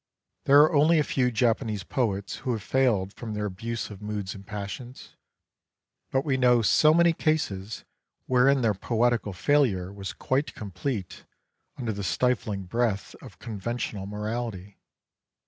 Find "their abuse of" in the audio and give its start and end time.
3.35-4.01